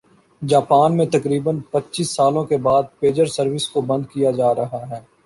Japan 0.41 0.95
میں 0.97 1.05
تقریبا 1.07 1.51
ًپچيس 1.71 2.09
سالوں 2.11 2.43
کے 2.45 2.57
بعد 2.63 2.83
پیجر 2.99 3.25
سروس 3.27 3.69
کو 3.69 3.81
بند 3.83 4.05
کیا 4.13 4.31
جا 4.31 4.53
رہا 4.55 4.81
ہے 4.89 4.99